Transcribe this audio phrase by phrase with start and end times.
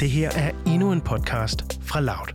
[0.00, 2.28] Det her er endnu en podcast fra Loud.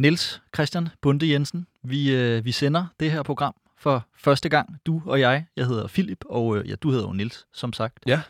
[0.00, 5.02] Niels Christian Bunde Jensen, vi, øh, vi sender det her program for første gang, du
[5.04, 5.46] og jeg.
[5.56, 7.98] Jeg hedder Philip, og øh, ja, du hedder jo Niels, som sagt.
[8.06, 8.20] Ja.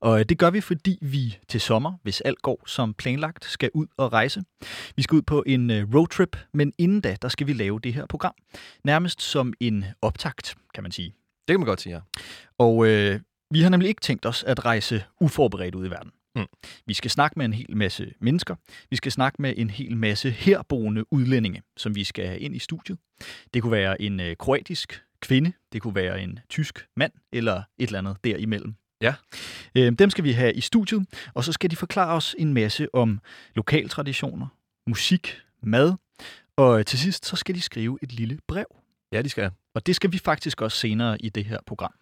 [0.00, 3.70] Og øh, det gør vi, fordi vi til sommer, hvis alt går som planlagt, skal
[3.74, 4.44] ud og rejse.
[4.96, 7.94] Vi skal ud på en øh, roadtrip, men inden da, der skal vi lave det
[7.94, 8.34] her program.
[8.84, 11.14] Nærmest som en optakt, kan man sige.
[11.48, 12.00] Det kan man godt sige, ja.
[12.58, 13.20] Og øh,
[13.52, 16.12] vi har nemlig ikke tænkt os at rejse uforberedt ud i verden.
[16.36, 16.46] Mm.
[16.86, 18.56] Vi skal snakke med en hel masse mennesker.
[18.90, 22.58] Vi skal snakke med en hel masse herboende udlændinge, som vi skal have ind i
[22.58, 22.98] studiet.
[23.54, 27.86] Det kunne være en øh, kroatisk kvinde, det kunne være en tysk mand, eller et
[27.86, 28.74] eller andet derimellem.
[29.00, 29.14] Ja.
[29.74, 32.94] Øh, dem skal vi have i studiet, og så skal de forklare os en masse
[32.94, 33.20] om
[33.54, 34.46] lokaltraditioner,
[34.86, 35.94] musik, mad,
[36.56, 38.66] og til sidst så skal de skrive et lille brev.
[39.12, 39.50] Ja, de skal.
[39.74, 41.92] Og det skal vi faktisk også senere i det her program.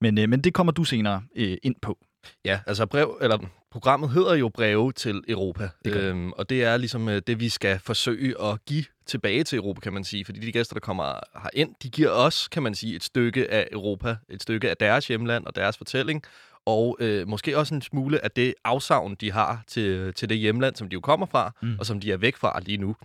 [0.00, 1.98] Men, øh, men det kommer du senere øh, ind på.
[2.44, 3.38] Ja, altså brev, eller
[3.70, 5.68] programmet hedder jo Breve til Europa.
[5.84, 9.56] Det øhm, og det er ligesom øh, det, vi skal forsøge at give tilbage til
[9.56, 10.24] Europa, kan man sige.
[10.24, 13.68] Fordi de gæster, der kommer herind, de giver os, kan man sige, et stykke af
[13.72, 16.22] Europa, et stykke af deres hjemland og deres fortælling,
[16.66, 20.76] og øh, måske også en smule af det afsavn, de har til, til det hjemland,
[20.76, 21.76] som de jo kommer fra, mm.
[21.78, 22.96] og som de er væk fra lige nu.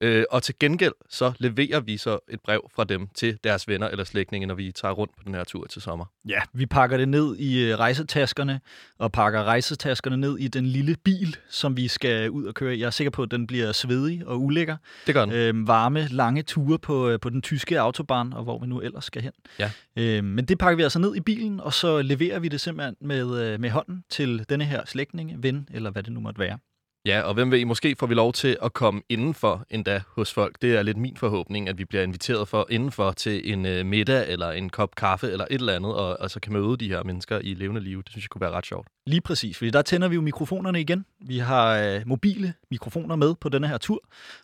[0.00, 3.88] Øh, og til gengæld, så leverer vi så et brev fra dem til deres venner
[3.88, 6.04] eller slægtninge, når vi tager rundt på den her tur til sommer.
[6.28, 8.60] Ja, vi pakker det ned i øh, rejsetaskerne,
[8.98, 12.78] og pakker rejsetaskerne ned i den lille bil, som vi skal ud og køre.
[12.78, 14.76] Jeg er sikker på, at den bliver svedig og ulækker.
[15.06, 15.34] Det gør den.
[15.34, 19.04] Øhm, varme, lange ture på, øh, på den tyske autobahn, og hvor vi nu ellers
[19.04, 19.32] skal hen.
[19.58, 19.70] Ja.
[19.96, 22.96] Øhm, men det pakker vi altså ned i bilen, og så leverer vi det simpelthen
[23.00, 26.58] med, øh, med hånden til denne her slægtninge, ven, eller hvad det nu måtte være.
[27.06, 30.32] Ja, og hvem ved I, måske får vi lov til at komme indenfor endda hos
[30.32, 30.62] folk.
[30.62, 34.32] Det er lidt min forhåbning, at vi bliver inviteret for indenfor til en øh, middag
[34.32, 37.02] eller en kop kaffe eller et eller andet, og, og så kan møde de her
[37.02, 38.02] mennesker i levende liv.
[38.02, 38.88] Det synes jeg kunne være ret sjovt.
[39.06, 41.04] Lige præcis, fordi der tænder vi jo mikrofonerne igen.
[41.20, 44.00] Vi har øh, mobile mikrofoner med på denne her tur,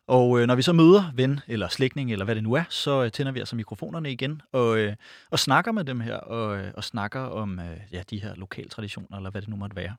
[0.06, 3.04] og øh, når vi så møder ven eller slægtning eller hvad det nu er, så
[3.04, 4.97] øh, tænder vi altså mikrofonerne igen og, øh,
[5.31, 8.69] og snakker med dem her, og, øh, og snakker om øh, ja, de her lokale
[8.69, 9.94] traditioner, eller hvad det nu måtte være.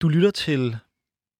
[0.00, 0.76] Du lytter til,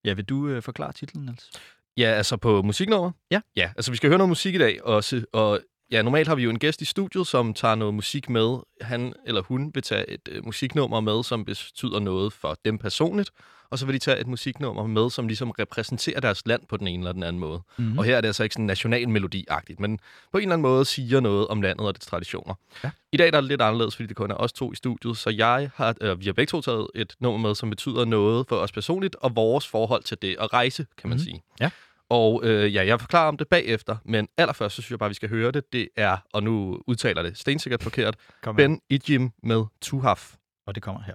[0.05, 1.51] ja, vil du øh, forklare titlen, Niels?
[1.97, 3.11] Ja, altså på musiknummer?
[3.31, 3.41] Ja.
[3.57, 5.61] Ja, altså vi skal høre noget musik i dag også, og
[5.91, 8.59] ja, normalt har vi jo en gæst i studiet, som tager noget musik med.
[8.81, 13.31] Han eller hun vil tage et øh, musiknummer med, som betyder noget for dem personligt,
[13.71, 16.89] og så vil de tage et musiknummer med, som ligesom repræsenterer deres land på den
[16.89, 17.59] ene eller den anden måde.
[17.79, 17.93] Mm-hmm.
[17.93, 17.99] Mm.
[17.99, 19.99] Og her er det altså ikke sådan nationalmelodi-agtigt, men
[20.33, 22.55] på en eller anden måde siger noget om landet og dets traditioner.
[22.85, 22.91] Ja.
[23.13, 25.17] I dag der er det lidt anderledes, fordi det kun er os to i studiet,
[25.17, 28.47] så jeg har, øh, vi har begge to taget et nummer med, som betyder noget
[28.49, 31.25] for os personligt, og vores forhold til det at rejse, kan man Mhm.
[31.25, 31.43] sige.
[31.61, 31.71] Ja.
[32.11, 35.15] Og øh, ja, jeg forklarer om det bagefter, men allerførst, så synes jeg bare, vi
[35.15, 35.73] skal høre det.
[35.73, 38.57] Det er, og nu udtaler det stensikkert forkert, Kom.
[38.57, 40.35] Ben Ijim med Tuhaf.
[40.67, 41.15] Og det kommer her.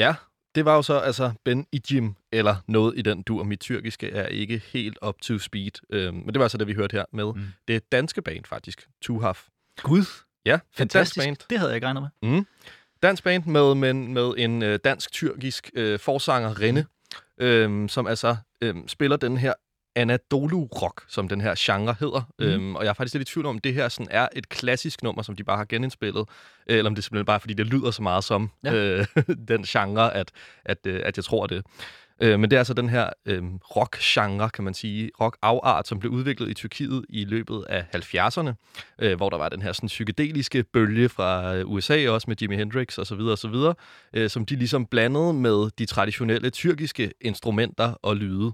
[0.00, 0.14] Ja,
[0.54, 3.44] det var jo så altså Ben Ijim, eller noget i den dur.
[3.44, 5.70] Mit tyrkiske er ikke helt up to speed.
[5.90, 7.24] Øhm, men det var så det, vi hørte her med.
[7.34, 7.42] Mm.
[7.68, 8.88] Det er danske band, faktisk.
[9.02, 9.46] Tuhaf.
[9.82, 10.04] Gud,
[10.46, 11.26] Ja, fantastisk.
[11.26, 11.36] Band.
[11.50, 12.30] Det havde jeg ikke regnet med.
[12.30, 12.46] Mm.
[13.02, 16.84] Dansk band med, med, med en øh, dansk-tyrkisk øh, forsanger, Rinde,
[17.38, 19.52] øhm, som altså øhm, spiller den her
[19.96, 22.22] Anadolu-rock, som den her genre hedder.
[22.38, 22.44] Mm.
[22.44, 25.02] Øhm, og jeg er faktisk lidt i tvivl om, det her sådan er et klassisk
[25.02, 26.28] nummer, som de bare har genindspillet,
[26.66, 28.74] øh, eller om det er simpelthen bare, fordi det lyder så meget som Ja.
[28.74, 29.06] øh,
[29.48, 30.30] den genre, at,
[30.64, 31.64] at, øh, at jeg tror det.
[32.22, 33.42] Øh, men det er altså den her øh,
[33.76, 38.52] rock-genre, kan man sige, rock-afart, som blev udviklet i Tyrkiet i løbet af 70'erne,
[38.98, 42.56] øh, hvor der var den her sådan, psykedeliske bølge fra øh, USA også med Jimi
[42.56, 43.74] Hendrix og så videre og så videre,
[44.14, 48.52] øh, som de ligesom blandede med de traditionelle tyrkiske instrumenter og lyde.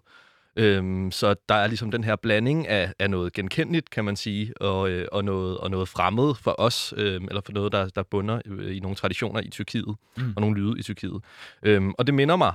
[0.57, 4.53] Øhm, så der er ligesom den her blanding af, af noget genkendeligt, kan man sige,
[4.61, 8.03] og, øh, og, noget, og noget fremmed for os, øh, eller for noget, der, der
[8.03, 10.33] bunder øh, i nogle traditioner i Tyrkiet, mm.
[10.37, 11.21] og nogle lyde i Tyrkiet.
[11.63, 12.55] Øhm, og det minder mig,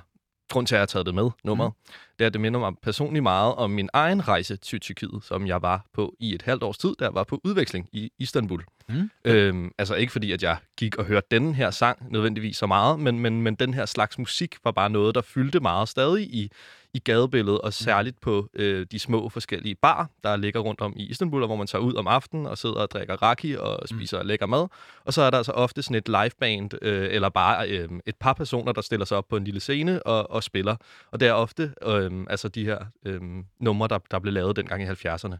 [0.51, 1.93] grund til, at jeg har taget det med, nummeret, mm.
[2.19, 5.47] det er, at det minder mig personligt meget om min egen rejse til Tyrkiet, som
[5.47, 8.63] jeg var på i et halvt års tid, jeg var på udveksling i Istanbul.
[8.89, 9.09] Mm.
[9.25, 12.99] Øhm, altså ikke fordi, at jeg gik og hørte den her sang nødvendigvis så meget,
[12.99, 16.51] men, men, men den her slags musik var bare noget, der fyldte meget stadig i,
[16.93, 21.05] i gadebilledet, og særligt på øh, de små forskellige bar, der ligger rundt om i
[21.05, 24.21] Istanbul, og hvor man tager ud om aftenen og sidder og drikker raki og spiser
[24.21, 24.27] mm.
[24.27, 24.67] lækker mad.
[25.05, 28.33] Og så er der altså ofte sådan et liveband, øh, eller bare øh, et par
[28.33, 30.75] personer, der stiller sig op på en lille scene og, og spiller.
[31.11, 33.21] Og det er ofte øh, altså de her øh,
[33.59, 35.35] numre, der, der blev lavet dengang i 70'erne.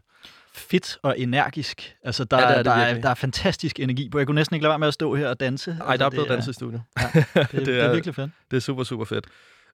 [0.54, 1.96] Fedt og energisk.
[2.04, 4.18] Altså, der, Ja, ja, det er er, det der, er, der er fantastisk energi på.
[4.18, 5.70] Jeg kunne næsten ikke lade være med at stå her og danse.
[5.70, 6.82] Nej, altså, der er blevet danset i studiet.
[7.34, 8.30] Det, det, det er virkelig fedt.
[8.50, 9.26] Det er super, super fedt.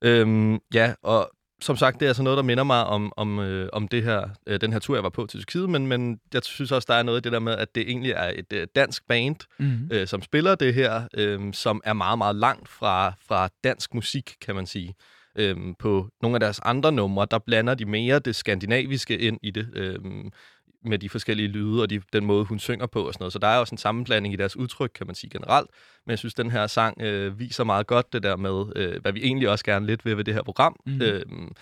[0.03, 3.69] Øhm, ja, og som sagt, det er altså noget, der minder mig om, om, øh,
[3.73, 6.43] om det her, øh, den her tur, jeg var på til Tyrkiet, men, men jeg
[6.45, 8.67] synes også, der er noget i det der med, at det egentlig er et øh,
[8.77, 9.89] dansk band, Mm-hmm.
[9.93, 14.37] øh, som spiller det her, øh, som er meget, meget langt fra, fra dansk musik,
[14.41, 14.95] kan man sige.
[15.39, 19.51] Øhm, på nogle af deres andre numre, der blander de mere det skandinaviske ind i
[19.51, 20.31] det, øhm,
[20.85, 23.33] med de forskellige lyde og de, den måde, hun synger på og sådan noget.
[23.33, 25.71] Så der er også en sammenblanding i deres udtryk, kan man sige generelt.
[26.07, 29.13] Men jeg synes, den her sang øh, viser meget godt det der med, øh, hvad
[29.13, 30.77] vi egentlig også gerne lidt vil ved det her program.
[30.87, 31.03] Mm.
[31.03, 31.53] Øhm,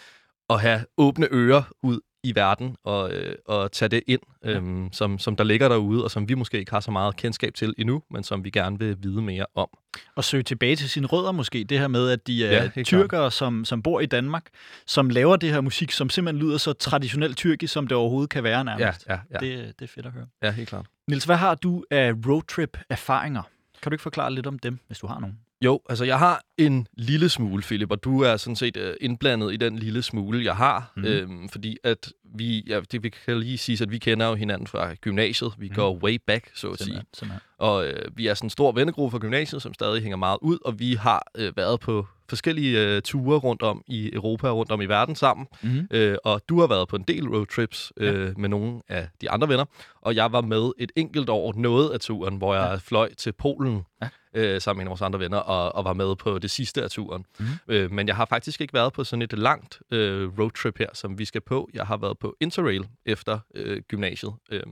[0.51, 5.19] at have åbne ører ud i verden og, øh, og tage det ind, øhm, som,
[5.19, 8.03] som der ligger derude, og som vi måske ikke har så meget kendskab til endnu,
[8.11, 9.69] men som vi gerne vil vide mere om.
[10.17, 11.65] Og søge tilbage til sine rødder måske.
[11.65, 14.47] Det her med, at de er Ja, ja, tyrkere, som, som bor i Danmark,
[14.87, 18.45] som laver det her musik, som simpelthen lyder så traditionelt tyrkisk, som det overhovedet kan
[18.45, 19.07] være nærmest.
[19.09, 19.39] ja, ja.
[19.39, 20.27] Det, det er fedt at høre.
[20.43, 20.87] ja helt klart.
[21.09, 23.43] Nils, hvad har du af roadtrip-erfaringer?
[23.83, 25.39] Kan du ikke forklare lidt om dem, hvis du har nogen?
[25.65, 29.53] Jo, altså jeg har en lille smule, Philip, og du er sådan set øh, indblandet
[29.53, 30.93] i den lille smule, jeg har.
[30.97, 31.05] Mm.
[31.05, 34.67] Øhm, fordi at vi, ja, det vi kan lige sige, at vi kender jo hinanden
[34.67, 35.53] fra gymnasiet.
[35.59, 35.75] Vi mm.
[35.75, 37.03] går way back, så at sige.
[37.15, 37.41] Simpelthen.
[37.59, 40.59] Og øh, vi er sådan en stor vennegruppe fra gymnasiet, som stadig hænger meget ud,
[40.65, 44.73] og vi har øh, været på forskellige øh, ture rundt om i Europa og rundt
[44.73, 45.47] om i verden sammen.
[45.63, 45.89] Mm-hmm.
[45.91, 48.33] Øh, og du har været på en del roadtrips øh, ja.
[48.37, 49.65] med nogle af de andre venner,
[50.01, 52.77] og jeg var med et enkelt år noget af turen, hvor jeg ja.
[52.77, 54.09] fløj til Polen Ja.
[54.35, 56.83] øh, sammen med en af vores andre venner, og, og var med på det sidste
[56.83, 57.25] af turen.
[57.39, 57.49] Mhm.
[57.69, 61.19] Øh, men jeg har faktisk ikke været på sådan et langt øh, roadtrip her, som
[61.19, 61.71] vi skal på.
[61.75, 64.63] Jeg har været på Interrail efter øh, gymnasiet, øh,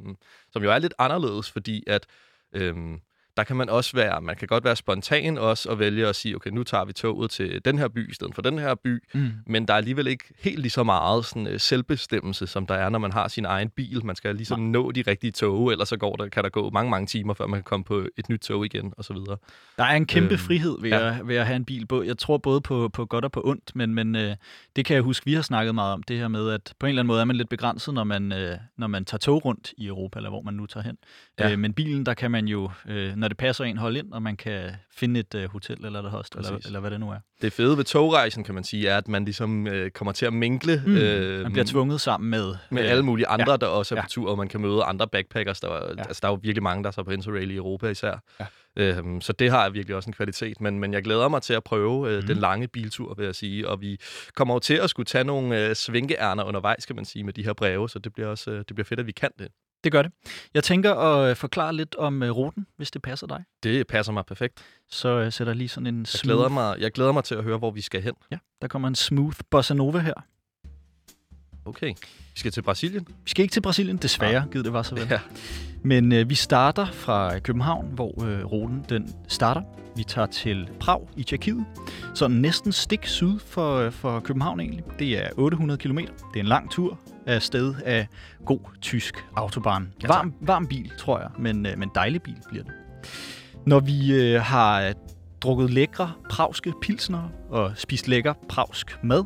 [0.52, 2.06] som jo er lidt anderledes, fordi at
[2.52, 2.74] øh,
[3.36, 6.36] der kan man også være, man kan godt være spontan også og vælge at sige,
[6.36, 9.02] okay, nu tager vi toget til den her by i stedet for den her by,
[9.14, 9.30] Mm.
[9.46, 12.88] men der er alligevel ikke helt lige så meget sådan, øh, selvbestemmelse, som der er,
[12.88, 14.04] når man har sin egen bil.
[14.06, 16.90] Man skal ligesom nå de rigtige tog, ellers så går der, kan der gå mange,
[16.90, 19.36] mange timer, før man kan komme på et nyt tog igen, og så videre.
[19.76, 21.08] Der er en kæmpe Øhm, frihed ved, ja.
[21.18, 21.86] at, ved at have en bil.
[22.06, 24.36] Jeg tror både på, på godt og på ondt, men, men øh,
[24.76, 26.88] det kan jeg huske, vi har snakket meget om, det her med, at på en
[26.90, 29.72] eller anden måde er man lidt begrænset, når man, øh, når man tager tog rundt
[29.76, 30.96] i Europa, eller hvor man nu tager hen.
[31.38, 31.52] Ja.
[31.52, 34.22] Øh, men bilen, der kan man jo, øh, når det passer en, holde ind, og
[34.22, 36.66] man kan finde et øh, hotel eller et hostel, eller, Præcis.
[36.66, 37.16] eller hvad det nu er.
[37.42, 40.32] Det fede ved togrejsen, kan man sige, er, at man ligesom øh, kommer til at
[40.32, 40.96] mingle Mm.
[40.96, 42.54] øh, Man bliver tvunget sammen med...
[42.70, 43.56] med øh, alle mulige andre, ja.
[43.56, 44.02] der også er Ja.
[44.02, 45.60] på tur, og man kan møde andre backpackers.
[45.60, 46.02] Der, Ja.
[46.02, 48.22] altså, der er jo virkelig mange, der er så på Interrail i Europa især.
[48.40, 48.46] Ja.
[48.76, 50.60] Øhm, så det har virkelig også en kvalitet.
[50.60, 52.26] Men, men jeg glæder mig til at prøve øh, mm.
[52.26, 53.68] den lange biltur, vil jeg sige.
[53.68, 54.00] Og vi
[54.34, 57.44] kommer jo til at skulle tage nogle øh, svinkeærner undervejs, kan man sige, med de
[57.44, 57.88] her breve.
[57.88, 59.48] Så det bliver også øh, det bliver fedt, at vi kan det.
[59.84, 60.12] Det gør det.
[60.54, 63.44] Jeg tænker at øh, forklare lidt om øh, ruten, hvis det passer dig.
[63.62, 64.64] Det passer mig perfekt.
[64.90, 66.36] Så øh, sætter jeg lige sådan en Jeg smooth...
[66.36, 68.12] glæder mig, jeg glæder mig til at høre, hvor vi skal hen.
[68.32, 70.14] Ja, der kommer en smooth bossa nova her.
[71.64, 71.88] Okay.
[72.34, 73.06] Vi skal til Brasilien.
[73.24, 74.44] Vi skal ikke til Brasilien, desværre, ja.
[74.52, 75.06] givet det var så vel.
[75.10, 75.20] Ja.
[75.82, 79.62] Men øh, vi starter fra København, hvor øh, ruten den starter.
[79.96, 81.64] Vi tager til Prag i Tjekkiet,
[82.14, 84.84] så næsten stik syd for, øh, for København egentlig.
[84.98, 85.98] Det er 800 km.
[85.98, 87.00] Det er en lang tur
[87.42, 88.06] sted af
[88.46, 89.92] god tysk autobahn.
[90.02, 92.72] Ja, varm, varm bil, tror jeg, men, øh, men dejlig bil bliver det.
[93.66, 94.92] Når vi øh, har
[95.40, 99.24] drukket lækre pravske pilsner og spist lækker pravsk mad,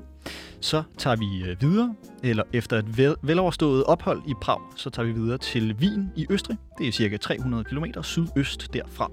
[0.60, 5.06] så tager vi øh, videre, eller efter et vel, veloverstået ophold i Prag, så tager
[5.06, 6.56] vi videre til Wien i Østrig.
[6.78, 9.10] Det er cirka 300 km sydøst derfra.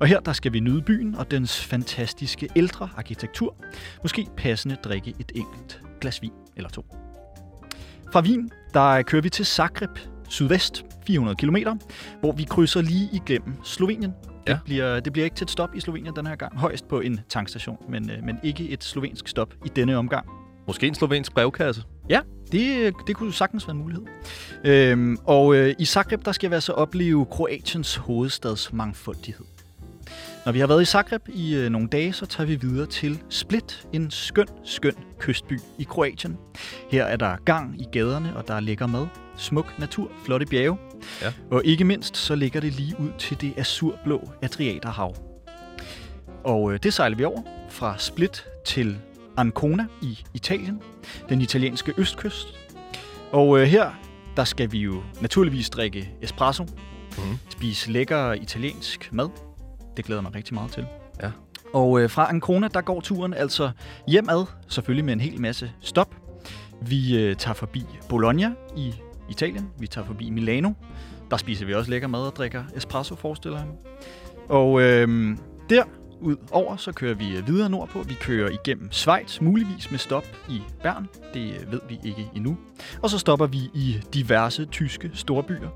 [0.00, 3.56] Og her der skal vi nyde byen og dens fantastiske ældre arkitektur.
[4.02, 7.07] Måske passende drikke et enkelt glas vin eller to.
[8.12, 9.98] Fra Wien, der kører vi til Zagreb,
[10.28, 11.56] sydvest, 400 km,
[12.20, 14.14] hvor vi krydser lige igennem Slovenien.
[14.46, 14.52] Ja.
[14.52, 16.58] Det, bliver, det bliver ikke til et stop i Slovenien den her gang.
[16.58, 20.26] Højst på en tankstation, men, øh, men ikke et slovensk stop i denne omgang.
[20.66, 21.82] Måske en slovensk brevkasse.
[22.10, 22.20] Ja,
[22.52, 24.04] det, det kunne sagtens være en mulighed.
[24.64, 29.44] Øhm, og øh, i Zagreb, der skal vi altså opleve Kroatiens hovedstads mangfoldighed.
[30.46, 33.20] Når vi har været i Zagreb i øh, nogle dage, så tager vi videre til
[33.28, 36.36] Split, en skøn, skøn kystby i Kroatien.
[36.90, 40.78] Her er der gang i gaderne, og der er lækker mad, smuk natur, flotte bjerge.
[41.22, 41.32] Ja.
[41.50, 45.14] Og ikke mindst, så ligger det lige ud til det azurblå Adriaterhav.
[46.44, 48.98] Og øh, det sejler vi over fra Split til
[49.36, 50.80] Ancona i Italien,
[51.28, 52.46] den italienske østkyst.
[53.32, 53.90] Og øh, her,
[54.36, 56.66] der skal vi jo naturligvis drikke espresso,
[57.18, 57.38] Mhm.
[57.50, 59.28] spise lækker italiensk mad.
[59.98, 60.86] Det glæder mig rigtig meget til.
[61.22, 61.30] Ja.
[61.74, 63.70] Og øh, fra Ancona, der går turen altså
[64.06, 66.14] hjemad, selvfølgelig med en hel masse stop.
[66.82, 68.94] Vi øh, tager forbi Bologna i
[69.30, 70.72] Italien, vi tager forbi Milano.
[71.30, 73.76] Der spiser vi også lækker mad og drikker espresso, forestiller jeg mig.
[74.48, 75.36] Og øh,
[75.70, 75.82] der
[76.20, 78.02] ud over, så kører vi øh, videre nordpå.
[78.02, 81.08] Vi kører igennem Schweiz, muligvis med stop i Bern.
[81.34, 82.56] Det øh, ved vi ikke endnu.
[83.02, 85.68] Og så stopper vi i diverse tyske storbyer.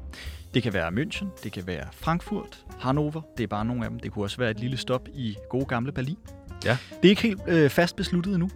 [0.54, 3.20] Det kan være München, det kan være Frankfurt, Hannover.
[3.36, 4.00] Det er bare nogle af dem.
[4.00, 6.16] Det kunne også være et lille stop i gode gamle Berlin.
[6.64, 6.76] Ja.
[7.02, 8.50] Det er ikke helt øh, fast besluttet endnu.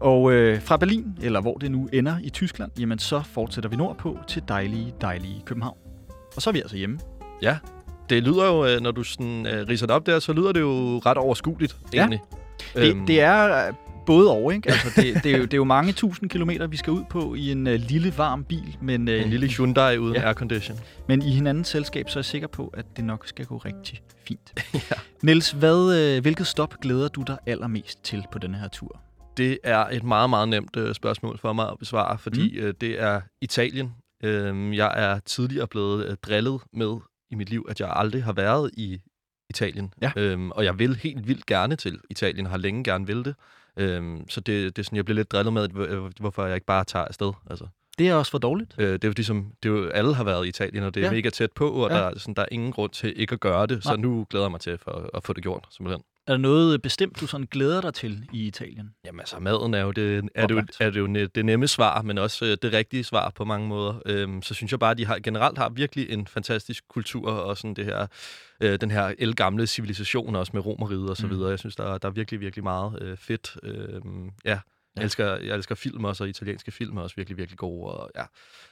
[0.00, 3.76] Og øh, fra Berlin, eller hvor det nu ender i Tyskland, jamen så fortsætter vi
[3.76, 5.76] nordpå til dejlige, dejlige København.
[6.36, 6.98] Og så er vi altså hjemme.
[7.42, 7.58] Ja,
[8.10, 10.60] det lyder jo, øh, når du sådan, øh, riser det op der, så lyder det
[10.60, 11.98] jo ret overskueligt, Ja.
[11.98, 12.20] egentlig.
[12.74, 13.72] Det, det er
[14.06, 14.70] både over, ikke?
[14.70, 17.34] Altså, det, det, er jo, det er jo mange tusind kilometer, vi skal ud på
[17.34, 18.76] i en øh, lille, varm bil.
[18.82, 20.26] Men, øh, En lille Hyundai uden Ja.
[20.26, 20.78] aircondition.
[21.08, 24.02] men i hinandens selskab, så er jeg sikker på, at det nok skal gå rigtig
[24.28, 24.52] fint.
[24.74, 24.96] ja.
[25.22, 29.00] Niels, hvad, øh, hvilket stop glæder du dig allermest til på denne her tur?
[29.36, 32.66] Det er et meget, meget nemt øh, spørgsmål for mig at besvare, fordi mm.
[32.66, 33.92] øh, det er Italien.
[34.24, 36.96] Øhm, jeg er tidligere blevet øh, drillet med
[37.30, 39.00] i mit liv, at jeg aldrig har været i
[39.50, 39.94] Italien.
[40.02, 40.12] Ja.
[40.16, 43.34] Øhm, og jeg vil helt vildt gerne til Italien, har længe gerne vil det.
[43.76, 46.54] Øhm, så det, det er sådan, jeg bliver lidt drillet med, at, øh, hvorfor jeg
[46.54, 47.32] ikke bare tager afsted.
[47.50, 47.66] Altså,
[47.98, 48.74] Det er også for dårligt.
[48.78, 51.00] øh, det er jo ligesom, det er jo, alle har været i Italien, og det
[51.00, 51.12] er Ja.
[51.12, 51.96] mega tæt på, og Ja.
[51.96, 53.82] der, er sådan, der er ingen grund til ikke at gøre det.
[53.82, 53.96] Så Nej.
[53.96, 56.02] nu glæder jeg mig til for, at få det gjort, simpelthen.
[56.26, 58.90] Er der noget bestemt, du sådan glæder dig til i Italien?
[59.04, 62.02] Jamen altså, maden er jo det, er det, jo, er det jo det nemme svar,
[62.02, 63.94] men også øh, det rigtige svar på mange måder.
[64.06, 67.56] Øhm, så synes jeg bare, at de har, generelt har virkelig en fantastisk kultur, og
[67.56, 68.06] sådan det her,
[68.60, 71.32] øh, den her elgamle civilisation også med romeriet og så Mm.
[71.32, 71.50] videre.
[71.50, 73.56] Jeg synes, der, er- der er virkelig, virkelig meget øh, fedt.
[73.64, 74.50] Ja.
[74.50, 74.58] Ja.
[74.96, 77.92] Jeg elsker, jeg elsker film også, og italienske film er også virkelig, virkelig gode.
[77.92, 78.24] Og, ja.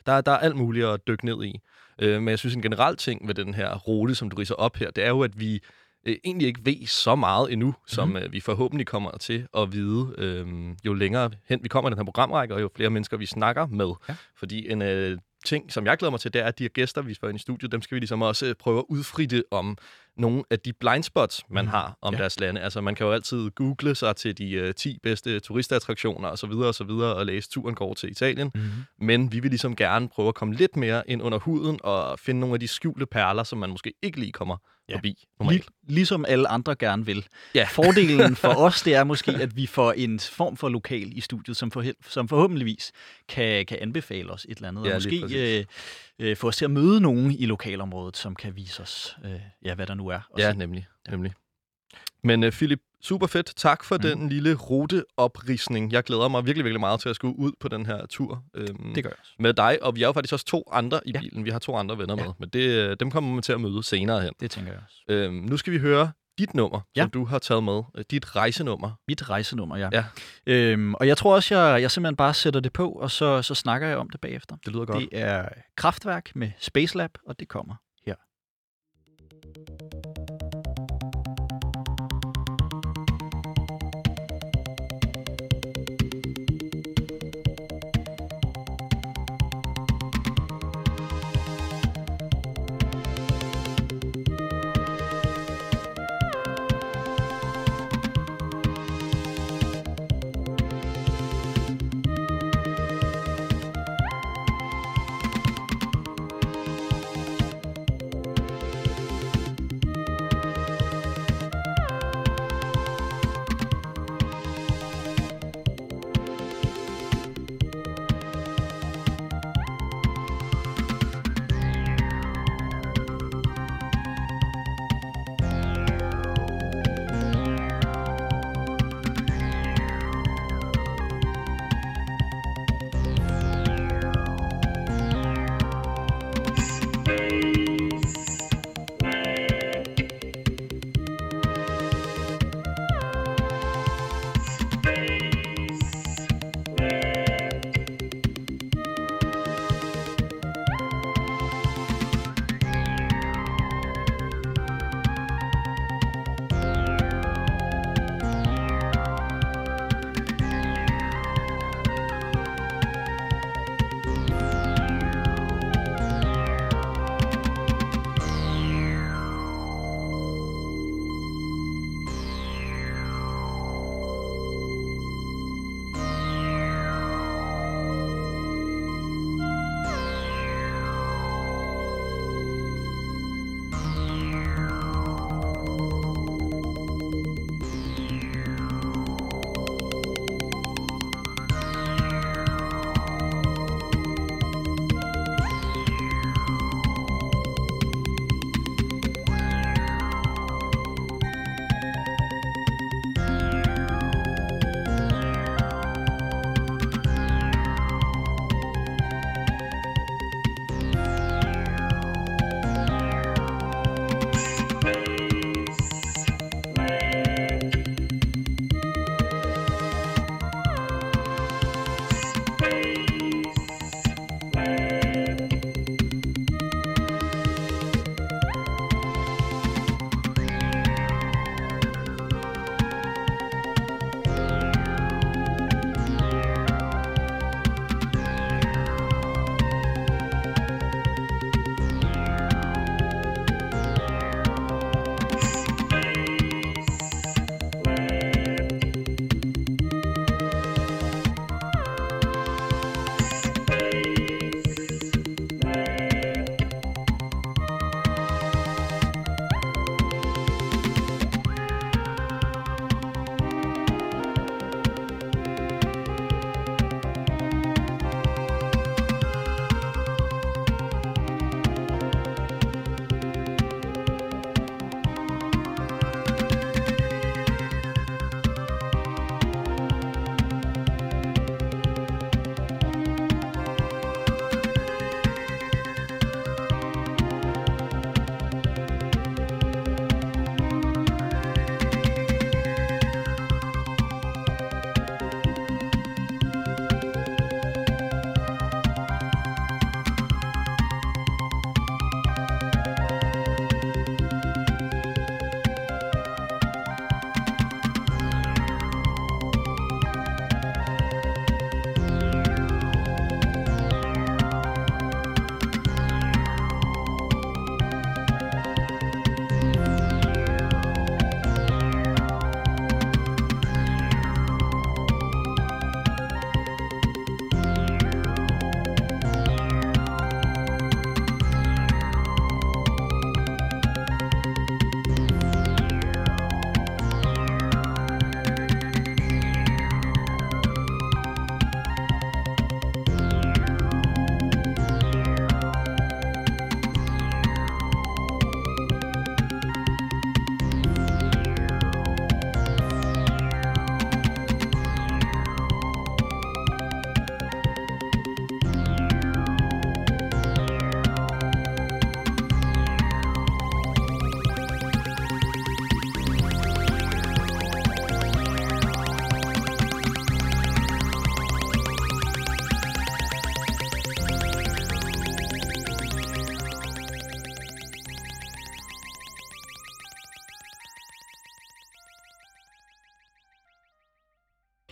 [0.06, 1.60] der, der er alt muligt at dykke ned i.
[1.98, 4.76] Øh, men jeg synes, en generel ting ved den her rute, som du riser op
[4.76, 5.62] her, det er jo, at vi
[6.06, 8.16] øh, egentlig ikke ved så meget endnu, som Mhm.
[8.16, 10.46] øh, vi forhåbentlig kommer til at vide, øh,
[10.84, 13.66] jo længere hen vi kommer i den her programrække, og jo flere mennesker vi snakker
[13.66, 13.92] med.
[14.08, 14.14] Ja.
[14.38, 17.02] Fordi en øh, ting, som jeg glæder mig til, det er, at de her gæster,
[17.02, 19.78] vi får ind i studiet, dem skal vi ligesom også øh, prøve at udfritte om
[20.16, 21.70] nogle af de blindspots, man Mhm.
[21.70, 22.20] har om Ja.
[22.20, 22.60] deres lande.
[22.60, 26.46] Altså, man kan jo altid google sig til de øh, 10 bedste turistattraktioner og så
[26.46, 28.50] videre og så videre, og læse turen går til Italien.
[28.54, 28.70] Mm-hmm.
[29.06, 32.40] Men vi vil ligesom gerne prøve at komme lidt mere ind under huden og finde
[32.40, 34.56] nogle af de skjulte perler, som man måske ikke lige kommer
[34.92, 34.94] Ja.
[34.94, 34.98] ja.
[34.98, 35.68] forbi Lig, normalt.
[35.88, 37.26] ligesom alle andre gerne vil.
[37.54, 37.66] Ja.
[37.76, 41.56] Fordelen for os, det er måske, at vi får en form for lokal i studiet,
[41.56, 42.92] som, for, som forhåbentligvis
[43.28, 44.84] kan, kan anbefale os et eller andet.
[44.84, 45.64] Ja, og måske øh,
[46.18, 49.74] øh, få os til at møde nogen i lokalområdet, som kan vise os, øh, ja,
[49.74, 50.20] hvad der nu er.
[50.38, 50.58] Ja, se.
[50.58, 50.86] nemlig.
[51.10, 51.32] nemlig.
[52.24, 53.52] Men uh, Philip, super fedt.
[53.56, 54.00] Tak for mm.
[54.02, 55.92] den lille ruteoprisning.
[55.92, 58.42] Jeg glæder mig virkelig, virkelig meget til at skulle ud på den her tur.
[58.54, 59.32] Øhm, Det gør jeg også.
[59.38, 61.20] med dig, og vi er jo faktisk også to andre i Ja.
[61.20, 61.44] bilen.
[61.44, 62.24] Vi har to andre venner Ja.
[62.24, 64.32] med, men det, øh, dem kommer man til at møde senere hen.
[64.40, 64.96] Det tænker jeg også.
[65.08, 67.02] Øhm, nu skal vi høre dit nummer, Ja.
[67.02, 67.82] som du har taget med.
[67.94, 68.90] Øh, Dit rejsenummer.
[69.08, 69.88] Mit rejsenummer, ja.
[69.92, 70.04] Ja.
[70.46, 73.54] Øhm, og jeg tror også, jeg, jeg simpelthen bare sætter det på, og så, så
[73.54, 74.56] snakker jeg om det bagefter.
[74.64, 74.98] Det lyder godt.
[74.98, 77.74] Det er Kraftværk med Space Lab, og det kommer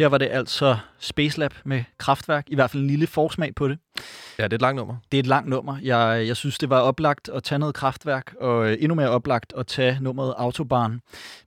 [0.04, 0.08] her.
[0.08, 3.78] Var det altså Spacelab med kraftværk, i hvert fald en lille forsmag på det.
[4.38, 4.96] Ja, det er et langt nummer.
[5.12, 5.76] Det er et langt nummer.
[5.82, 9.52] Jeg, jeg synes, det var oplagt at tage noget kraftværk, og øh, endnu mere oplagt
[9.56, 11.00] at tage nummeret Autobahn.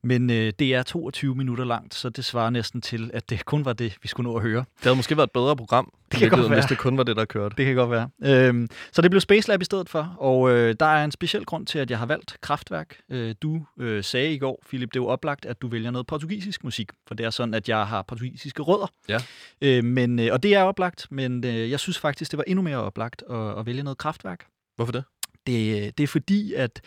[0.03, 3.65] Men øh, det er 22 minutter langt, så det svarer næsten til, at det kun
[3.65, 4.59] var det, vi skulle nå at høre.
[4.59, 6.67] Det havde måske været et bedre program, Det kan godt hvis være.
[6.69, 7.55] det kun var det, der kørte.
[7.57, 8.09] Det kan godt være.
[8.23, 11.65] Øhm, så det blev Spacelab i stedet for, og øh, der er en speciel grund
[11.65, 12.97] til, at jeg har valgt kraftværk.
[13.11, 16.07] Øh, du øh, sagde i går, Philip, det er jo oplagt, at du vælger noget
[16.07, 18.87] portugisisk musik, for det er sådan, at jeg har portugisiske rødder.
[19.09, 19.17] Ja.
[19.61, 22.61] Øh, men, øh, og det er oplagt, men øh, jeg synes faktisk, det var endnu
[22.61, 24.45] mere oplagt at, at vælge noget kraftværk.
[24.75, 25.03] Hvorfor det?
[25.47, 26.81] Det, det er fordi, at,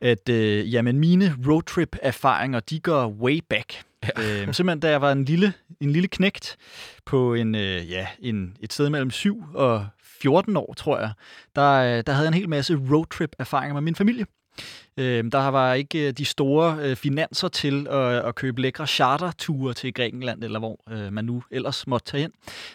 [0.00, 3.82] at øh, jamen, mine roadtrip-erfaringer, de går way back.
[4.02, 4.08] Ja.
[4.40, 6.56] Øh, simpelthen, da jeg var en lille, en lille knægt
[7.04, 11.12] på en, øh, ja, en, et sted mellem 7 og 14 år, tror jeg,
[11.56, 14.26] der, øh, der havde jeg en hel masse roadtrip-erfaringer med min familie.
[14.96, 19.74] Øh, der var ikke øh, de store øh, finanser til at, at købe lækre charterture
[19.74, 22.32] til Grækenland, eller hvor øh, man nu ellers måtte tage hen.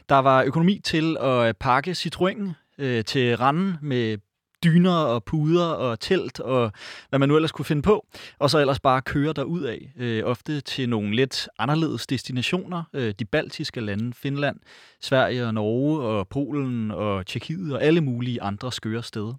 [0.10, 4.18] Der var økonomi til at pakke Citroën øh, til randen med
[4.64, 6.72] dyner og puder og telt og
[7.10, 8.06] hvad man nu ellers kunne finde på,
[8.40, 13.14] og så ellers bare køre derud af, øh, ofte til nogle lidt anderledes destinationer, øh,
[13.20, 14.60] de baltiske lande, Finland,
[15.02, 19.34] Sverige og Norge og Polen og Tjekkiet og alle mulige andre skøre steder.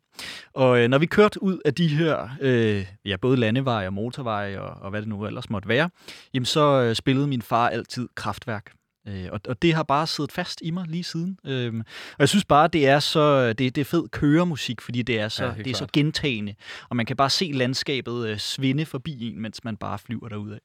[0.55, 4.61] Og øh, når vi kørte ud af de her, øh, ja, både landeveje og motorveje
[4.61, 5.91] og, og hvad det nu ellers måtte være,
[6.35, 8.73] jamen så øh, spillede min far altid kraftværk.
[9.09, 11.39] Øh, og, og det har bare siddet fast i mig lige siden.
[11.47, 15.21] Øhm, og jeg synes bare, det er så det, det er fed køremusik, fordi det
[15.21, 16.55] er så, Ja, det er så gentagende.
[16.89, 20.59] Og man kan bare se landskabet øh, svinde forbi en, mens man bare flyver derudad.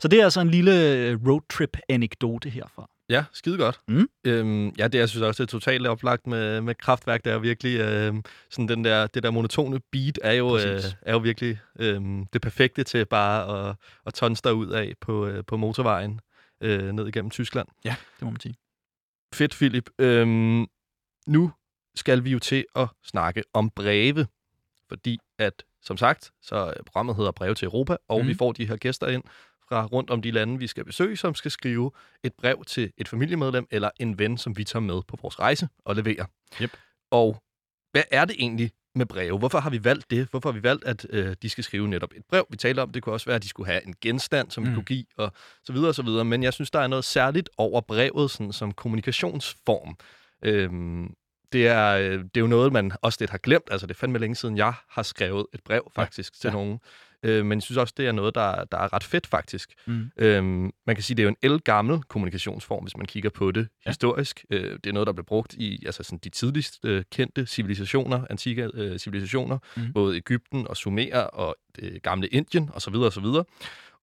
[0.00, 2.90] Så det er altså en lille øh, roadtrip-anekdote herfra.
[3.08, 3.80] Ja, skide godt.
[3.88, 4.08] Mm.
[4.24, 7.24] Øhm, ja, det jeg synes også, det er totalt oplagt med, med kraftværk.
[7.24, 8.14] Det er virkelig øh,
[8.50, 12.00] sådan den der, det der monotone beat er jo, øh, er jo virkelig øh,
[12.32, 13.76] det perfekte til bare at,
[14.06, 16.20] at tonse dig ud af på, øh, på motorvejen
[16.62, 17.68] øh, ned igennem Tyskland.
[17.84, 18.54] Ja, det må man sige.
[19.34, 19.90] Fedt, Philip.
[19.98, 20.66] Øhm,
[21.26, 21.52] nu
[21.94, 24.26] skal vi jo til at snakke om breve,
[24.88, 28.28] fordi at, som sagt, så programmet hedder Breve til Europa, og mm.
[28.28, 29.22] vi får de her gæster ind
[29.68, 31.90] fra rundt om de lande, vi skal besøge, som skal skrive
[32.22, 35.68] et brev til et familiemedlem eller en ven, som vi tager med på vores rejse
[35.84, 36.24] og leverer.
[36.62, 36.76] Yep.
[37.10, 37.42] Og
[37.90, 39.38] hvad er det egentlig med breve?
[39.38, 40.28] Hvorfor har vi valgt det?
[40.30, 42.46] Hvorfor har vi valgt, at øh, de skal skrive netop et brev?
[42.50, 44.70] Vi taler om, det kunne også være, at de skulle have en genstand, som mm.
[44.70, 45.32] vi kunne give, og
[45.64, 46.24] så videre og så videre.
[46.24, 49.96] Men jeg synes, der er noget særligt over brevet sådan, som kommunikationsform.
[50.44, 51.14] Øhm,
[51.52, 53.68] det er, øh, det er jo noget, man også lidt har glemt.
[53.70, 56.40] Altså, det er fandme længe siden, jeg har skrevet et brev, faktisk, ja.
[56.40, 56.52] til Ja.
[56.52, 56.80] nogen.
[57.22, 59.74] Øh, men jeg synes også, det er noget, der, der er ret fedt, faktisk.
[59.86, 60.10] Mm.
[60.16, 63.68] Øhm, man kan sige, det er jo en elgammel kommunikationsform, hvis man kigger på det
[63.86, 63.90] ja.
[63.90, 64.44] Historisk.
[64.50, 68.26] Øh, det er noget, der blev brugt i altså sådan de tidligst øh, kendte civilisationer,
[68.30, 69.92] antikke øh, civilisationer, mm.
[69.92, 72.94] Både Ægypten og Sumer og det gamle Indien osv.
[72.94, 73.26] osv.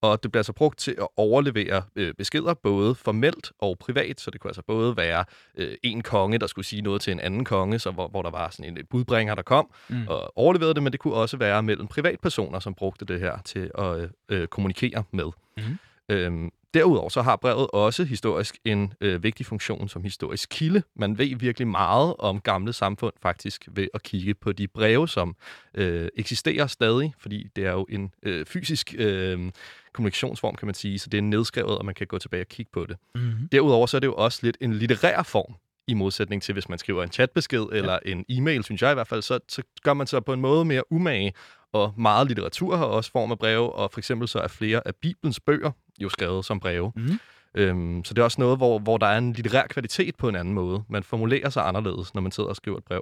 [0.01, 4.21] Og det bliver altså brugt til at overlevere øh, beskeder, både formelt og privat.
[4.21, 5.25] Så det kunne altså både være
[5.57, 8.29] øh, en konge, der skulle sige noget til en anden konge, så hvor, hvor der
[8.31, 10.07] var sådan en budbringer, der kom Mm.
[10.07, 13.71] og overleverede det, men det kunne også være mellem privatpersoner, som brugte det her til
[13.77, 15.25] at øh, øh, kommunikere med.
[15.57, 15.77] Mhm.
[16.09, 20.83] Øhm, derudover så har brevet også historisk en øh, vigtig funktion som historisk kilde.
[20.95, 25.35] Man ved virkelig meget om gamle samfund faktisk ved at kigge på de breve, som
[25.75, 29.51] øh, eksisterer stadig, fordi det er jo en øh, fysisk øh,
[29.93, 32.71] kommunikationsform, kan man sige, så det er nedskrevet, og man kan gå tilbage og kigge
[32.73, 32.97] på det.
[33.15, 33.49] Mm-hmm.
[33.51, 35.55] Derudover så er det jo også lidt en litterær form,
[35.89, 37.77] i modsætning til, hvis man skriver en chatbesked ja.
[37.77, 40.41] eller en e-mail, synes jeg i hvert fald, så, så gør man sig på en
[40.41, 41.33] måde mere umage,
[41.73, 44.95] og meget litteratur har også form af breve, og for eksempel så er flere af
[44.95, 45.71] Bibelens bøger
[46.01, 46.91] jo skrevet som breve.
[46.95, 47.19] Mhm.
[47.55, 50.35] Øhm, så det er også noget, hvor, hvor der er en litterær kvalitet på en
[50.35, 50.83] anden måde.
[50.89, 53.01] Man formulerer sig anderledes, når man sidder og skriver et brev.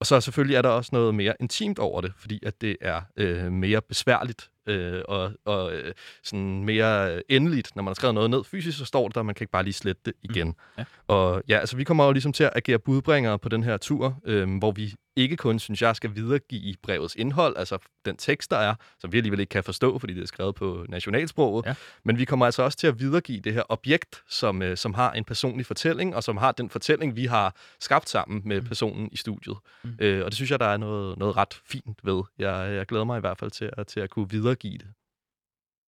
[0.00, 3.00] Og så selvfølgelig er der også noget mere intimt over det, fordi at det er
[3.16, 5.92] øh, mere besværligt øh, og, og øh,
[6.24, 7.76] sådan mere endeligt.
[7.76, 9.62] Når man har skrevet noget ned fysisk, så står det der, man kan ikke bare
[9.64, 10.54] lige slette det igen.
[10.78, 10.84] Ja.
[11.06, 14.18] Og ja, altså vi kommer jo ligesom til at agere budbringere på den her tur,
[14.24, 18.56] øh, hvor vi ikke kun, synes jeg, skal videregive brevets indhold, altså den tekst, der
[18.56, 21.74] er, som vi alligevel ikke kan forstå, fordi det er skrevet på nationalsproget, Ja.
[22.04, 25.12] men vi kommer altså også til at videregive det her objekt, som, øh, som har
[25.12, 29.16] en personlig fortælling, og som har den fortælling, vi har skabt sammen med personen i
[29.16, 29.56] studiet.
[29.84, 29.90] Mm.
[30.00, 32.22] Øh, og det synes jeg, der er noget, noget ret fint ved.
[32.38, 34.30] Jeg, jeg glæder mig i hvert fald til at, til at kunne
[34.62, 34.94] videregive det.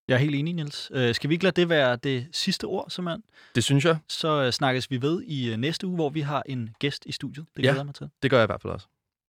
[0.09, 0.90] Jeg er helt enig, Niels.
[0.94, 3.22] Øh, skal vi ikke lade det være det sidste ord, simpelthen?
[3.54, 3.98] Det synes jeg.
[4.09, 7.12] Så øh, snakkes vi ved i øh, næste uge, hvor vi har en gæst i
[7.12, 7.46] studiet.
[7.56, 7.66] Det Ja.
[7.68, 8.09] glæder jeg mig til.
[8.22, 8.87] Det gør jeg i hvert fald også.